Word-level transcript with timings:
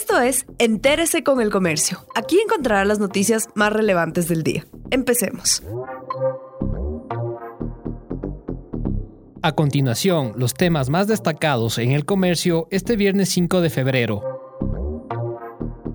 Esto 0.00 0.20
es 0.20 0.46
Entérese 0.58 1.24
con 1.24 1.40
el 1.40 1.50
Comercio. 1.50 2.06
Aquí 2.14 2.38
encontrará 2.38 2.84
las 2.84 3.00
noticias 3.00 3.48
más 3.56 3.72
relevantes 3.72 4.28
del 4.28 4.44
día. 4.44 4.64
Empecemos. 4.92 5.60
A 9.42 9.52
continuación, 9.56 10.34
los 10.36 10.54
temas 10.54 10.88
más 10.88 11.08
destacados 11.08 11.78
en 11.78 11.90
el 11.90 12.04
comercio 12.04 12.68
este 12.70 12.94
viernes 12.94 13.30
5 13.30 13.60
de 13.60 13.70
febrero. 13.70 14.22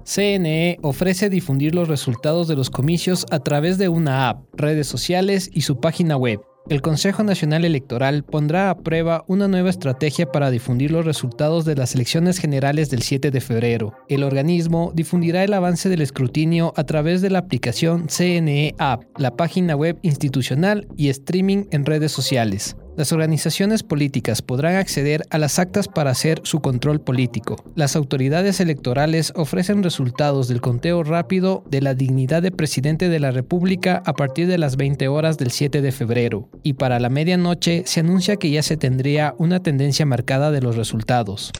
CNE 0.04 0.80
ofrece 0.82 1.30
difundir 1.30 1.74
los 1.74 1.88
resultados 1.88 2.50
de 2.50 2.58
los 2.58 2.70
comicios 2.70 3.26
a 3.32 3.40
través 3.40 3.78
de 3.78 3.88
una 3.88 4.28
app, 4.28 4.44
redes 4.54 4.88
sociales 4.88 5.50
y 5.54 5.62
su 5.62 5.80
página 5.80 6.18
web. 6.18 6.42
El 6.70 6.82
Consejo 6.82 7.25
Nacional 7.25 7.66
Electoral 7.66 8.23
pondrá 8.23 8.70
a 8.70 8.77
prueba 8.77 9.25
una 9.27 9.50
nueva 9.50 9.70
estrategia 9.70 10.32
para 10.32 10.50
difundir 10.50 10.91
los 10.91 11.04
resultados 11.04 11.66
de 11.66 11.75
las 11.75 11.93
elecciones 11.93 12.39
generales 12.39 12.89
del 12.89 13.02
7 13.02 13.32
de 13.32 13.41
febrero. 13.41 13.93
El 14.07 14.24
organismo 14.24 14.93
difundirá 14.96 15.43
el 15.43 15.54
avance 15.54 15.89
del 15.89 16.02
escrutinio 16.02 16.74
a 16.78 16.86
través 16.86 17.21
de 17.21 17.32
la 17.32 17.39
aplicación 17.39 18.07
CNE 18.07 18.75
App, 18.78 19.04
la 19.18 19.36
página 19.36 19.75
web 19.75 20.00
institucional 20.04 20.88
y 20.96 21.10
streaming 21.10 21.65
en 21.71 21.86
redes 21.86 22.14
sociales. 22.14 22.77
Las 22.96 23.11
organizaciones 23.11 23.82
políticas 23.82 24.43
podrán 24.43 24.75
acceder 24.75 25.24
a 25.32 25.39
las 25.39 25.57
actas 25.57 25.88
para 25.88 26.11
hacer 26.11 26.42
su 26.43 26.60
control 26.60 27.02
político. 27.02 27.56
Las 27.75 27.96
autoridades 27.96 28.60
electorales 28.60 29.33
ofrecen 29.36 29.82
resultados 29.82 30.47
del 30.47 30.61
conteo 30.61 31.04
rápido 31.04 31.64
de 31.69 31.82
la 31.82 31.96
dignidad 31.96 32.44
de 32.44 32.52
presidente 32.52 33.09
de 33.09 33.19
la 33.19 33.31
República 33.31 34.03
a 34.06 34.14
partir 34.14 34.45
de 34.47 34.59
las 34.59 34.78
20 34.78 35.08
horas 35.08 35.39
del 35.39 35.50
7 35.50 35.81
de 35.81 35.92
febrero, 35.92 36.50
y 36.61 36.73
para 36.73 37.00
la 37.00 37.09
medianoche 37.09 37.81
se 37.88 38.02
anuncia 38.02 38.36
que 38.36 38.52
ya 38.52 38.61
se 38.61 38.78
tendría 38.78 39.33
una 39.39 39.61
tendencia 39.61 40.05
marcada 40.05 40.52
de 40.52 40.61
los 40.61 40.75
resultados. 40.75 41.52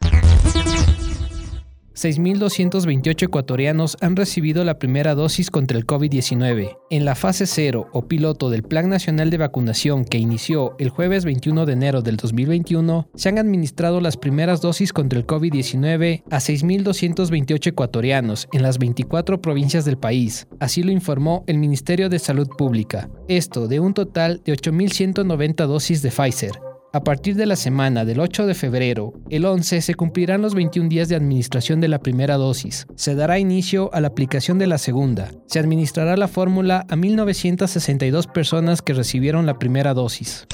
6.228 1.96 3.24
ecuatorianos 3.24 3.98
han 4.02 4.16
recibido 4.16 4.64
la 4.64 4.80
primera 4.80 5.16
dosis 5.16 5.52
contra 5.52 5.78
el 5.78 5.86
COVID-19. 5.86 6.78
En 6.90 7.06
la 7.06 7.16
fase 7.16 7.46
0 7.46 7.88
o 7.92 8.08
piloto 8.08 8.50
del 8.50 8.64
Plan 8.64 8.90
Nacional 8.90 9.30
de 9.30 9.38
Vacunación 9.38 10.06
que 10.06 10.18
inició 10.18 10.76
el 10.80 10.90
jueves 10.90 11.24
21 11.26 11.66
de 11.66 11.74
enero 11.74 12.02
del 12.02 12.18
2021, 12.18 13.08
se 13.14 13.30
han 13.30 13.38
administrado 13.38 14.02
las 14.02 14.18
primeras 14.18 14.62
dosis 14.62 14.92
contra 14.92 15.20
el 15.20 15.28
COVID-19 15.28 16.24
a 16.30 16.38
6.228 16.38 17.68
ecuatorianos 17.68 18.48
en 18.52 18.64
las 18.64 18.80
24 18.80 19.42
provincias 19.42 19.86
del 19.86 19.98
país. 19.98 20.48
Así 20.60 20.82
lo 20.84 20.92
informó 20.92 21.44
el 21.48 21.58
Ministerio 21.58 22.10
de 22.10 22.20
Salud 22.20 22.48
Pública. 22.48 23.10
Esto 23.28 23.68
de 23.68 23.80
un 23.80 23.94
total 23.94 24.42
de 24.44 24.54
8.190 24.54 25.68
dosis 25.68 26.02
de 26.02 26.10
Pfizer. 26.10 26.73
A 26.96 27.04
partir 27.04 27.36
de 27.36 27.48
la 27.48 27.56
semana 27.56 28.06
del 28.06 28.20
8 28.20 28.46
de 28.46 28.54
febrero, 28.54 29.14
el 29.32 29.46
11 29.46 29.82
se 29.82 29.96
cumplirán 29.96 30.44
los 30.44 30.54
21 30.54 30.90
días 30.90 31.10
de 31.10 31.16
administración 31.16 31.82
de 31.82 31.88
la 31.88 31.98
primera 31.98 32.36
dosis. 32.38 32.86
Se 32.94 33.16
dará 33.16 33.40
inicio 33.40 33.90
a 33.96 34.00
la 34.00 34.10
aplicación 34.10 34.60
de 34.60 34.68
la 34.68 34.78
segunda. 34.78 35.32
Se 35.48 35.58
administrará 35.58 36.16
la 36.18 36.28
fórmula 36.28 36.86
a 36.88 36.96
1.962 36.96 38.32
personas 38.32 38.84
que 38.84 38.94
recibieron 38.94 39.48
la 39.48 39.58
primera 39.58 39.96
dosis. 39.96 40.46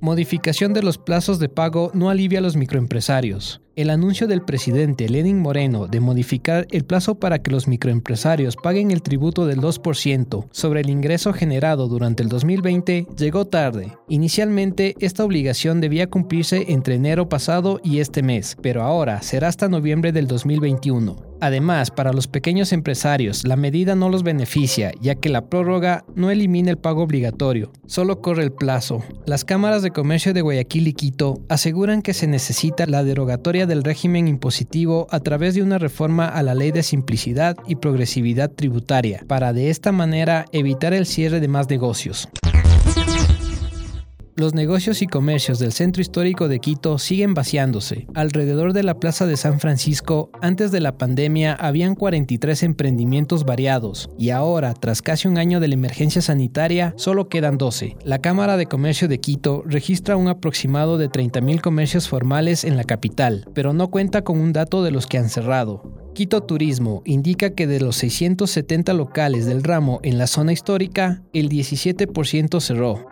Modificación 0.00 0.72
de 0.72 0.82
los 0.82 0.98
plazos 0.98 1.38
de 1.38 1.48
pago 1.48 1.92
no 1.94 2.10
alivia 2.10 2.40
a 2.40 2.42
los 2.42 2.56
microempresarios. 2.56 3.61
El 3.74 3.88
anuncio 3.88 4.26
del 4.26 4.42
presidente 4.42 5.08
Lenin 5.08 5.40
Moreno 5.40 5.86
de 5.86 5.98
modificar 5.98 6.66
el 6.70 6.84
plazo 6.84 7.14
para 7.14 7.40
que 7.40 7.50
los 7.50 7.68
microempresarios 7.68 8.54
paguen 8.56 8.90
el 8.90 9.00
tributo 9.00 9.46
del 9.46 9.60
2% 9.60 10.46
sobre 10.50 10.82
el 10.82 10.90
ingreso 10.90 11.32
generado 11.32 11.88
durante 11.88 12.22
el 12.22 12.28
2020 12.28 13.06
llegó 13.16 13.46
tarde. 13.46 13.96
Inicialmente, 14.08 14.94
esta 15.00 15.24
obligación 15.24 15.80
debía 15.80 16.10
cumplirse 16.10 16.66
entre 16.68 16.96
enero 16.96 17.30
pasado 17.30 17.80
y 17.82 18.00
este 18.00 18.22
mes, 18.22 18.58
pero 18.60 18.82
ahora 18.82 19.22
será 19.22 19.48
hasta 19.48 19.70
noviembre 19.70 20.12
del 20.12 20.26
2021. 20.26 21.31
Además, 21.42 21.90
para 21.90 22.12
los 22.12 22.28
pequeños 22.28 22.72
empresarios, 22.72 23.44
la 23.44 23.56
medida 23.56 23.96
no 23.96 24.08
los 24.08 24.22
beneficia, 24.22 24.92
ya 25.00 25.16
que 25.16 25.28
la 25.28 25.46
prórroga 25.46 26.04
no 26.14 26.30
elimina 26.30 26.70
el 26.70 26.78
pago 26.78 27.02
obligatorio, 27.02 27.72
solo 27.84 28.20
corre 28.20 28.44
el 28.44 28.52
plazo. 28.52 29.02
Las 29.26 29.44
cámaras 29.44 29.82
de 29.82 29.90
comercio 29.90 30.32
de 30.34 30.40
Guayaquil 30.40 30.86
y 30.86 30.92
Quito 30.92 31.42
aseguran 31.48 32.00
que 32.00 32.14
se 32.14 32.28
necesita 32.28 32.86
la 32.86 33.02
derogatoria 33.02 33.66
del 33.66 33.82
régimen 33.82 34.28
impositivo 34.28 35.08
a 35.10 35.18
través 35.18 35.56
de 35.56 35.64
una 35.64 35.78
reforma 35.78 36.28
a 36.28 36.44
la 36.44 36.54
ley 36.54 36.70
de 36.70 36.84
simplicidad 36.84 37.56
y 37.66 37.74
progresividad 37.74 38.48
tributaria, 38.48 39.24
para 39.26 39.52
de 39.52 39.70
esta 39.70 39.90
manera 39.90 40.44
evitar 40.52 40.94
el 40.94 41.06
cierre 41.06 41.40
de 41.40 41.48
más 41.48 41.68
negocios. 41.68 42.28
Los 44.34 44.54
negocios 44.54 45.02
y 45.02 45.06
comercios 45.06 45.58
del 45.58 45.72
centro 45.72 46.00
histórico 46.00 46.48
de 46.48 46.58
Quito 46.58 46.98
siguen 46.98 47.34
vaciándose. 47.34 48.06
Alrededor 48.14 48.72
de 48.72 48.82
la 48.82 48.98
Plaza 48.98 49.26
de 49.26 49.36
San 49.36 49.60
Francisco, 49.60 50.30
antes 50.40 50.72
de 50.72 50.80
la 50.80 50.96
pandemia, 50.96 51.52
habían 51.52 51.94
43 51.94 52.62
emprendimientos 52.62 53.44
variados 53.44 54.08
y 54.18 54.30
ahora, 54.30 54.72
tras 54.72 55.02
casi 55.02 55.28
un 55.28 55.36
año 55.36 55.60
de 55.60 55.68
la 55.68 55.74
emergencia 55.74 56.22
sanitaria, 56.22 56.94
solo 56.96 57.28
quedan 57.28 57.58
12. 57.58 57.98
La 58.04 58.20
Cámara 58.20 58.56
de 58.56 58.64
Comercio 58.64 59.06
de 59.06 59.20
Quito 59.20 59.64
registra 59.66 60.16
un 60.16 60.28
aproximado 60.28 60.96
de 60.96 61.10
30.000 61.10 61.60
comercios 61.60 62.08
formales 62.08 62.64
en 62.64 62.78
la 62.78 62.84
capital, 62.84 63.46
pero 63.52 63.74
no 63.74 63.90
cuenta 63.90 64.24
con 64.24 64.40
un 64.40 64.54
dato 64.54 64.82
de 64.82 64.92
los 64.92 65.06
que 65.06 65.18
han 65.18 65.28
cerrado. 65.28 65.82
Quito 66.14 66.42
Turismo 66.42 67.02
indica 67.04 67.50
que 67.50 67.66
de 67.66 67.80
los 67.80 67.96
670 67.96 68.94
locales 68.94 69.44
del 69.44 69.62
ramo 69.62 70.00
en 70.02 70.16
la 70.16 70.26
zona 70.26 70.52
histórica, 70.52 71.22
el 71.34 71.50
17% 71.50 72.60
cerró. 72.60 73.11